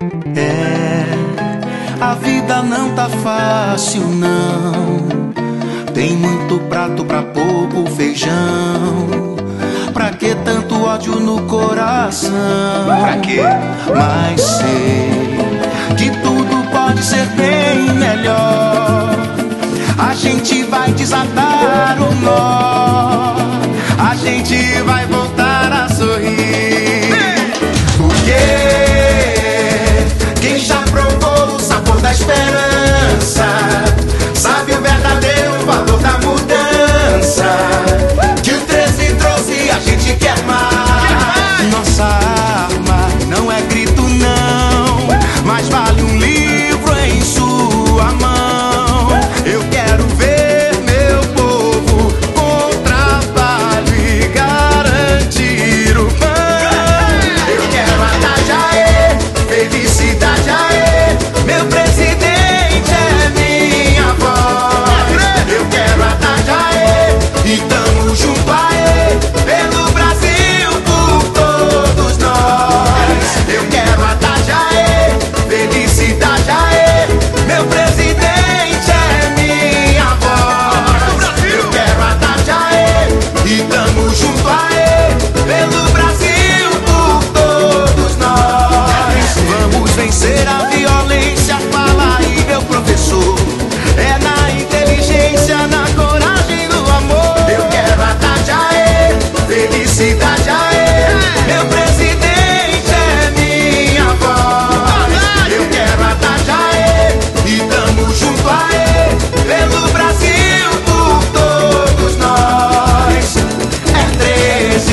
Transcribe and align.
É, 0.00 1.04
a 2.00 2.14
vida 2.14 2.62
não 2.62 2.94
tá 2.94 3.08
fácil, 3.08 4.02
não. 4.02 5.32
Tem 5.94 6.16
muito 6.16 6.58
prato 6.68 7.04
pra 7.04 7.22
pouco 7.22 7.88
feijão. 7.90 9.36
Pra 9.92 10.10
que 10.10 10.34
tanto 10.44 10.82
ódio 10.82 11.20
no 11.20 11.42
coração? 11.42 12.32
Pra 12.86 13.16
quê? 13.18 13.40
Mas 13.94 14.40
sei 14.40 15.10
que 15.96 16.10
tudo 16.22 16.70
pode 16.72 17.02
ser 17.02 17.26
bem 17.36 17.94
melhor. 17.94 19.14
A 19.96 20.14
gente 20.14 20.64
vai 20.64 20.90
desatar 20.92 21.96
o 22.00 22.14
nó. 22.16 23.36
A 23.98 24.14
gente 24.16 24.56
vai 24.82 25.06
voltar 25.06 25.43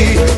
see 0.00 0.29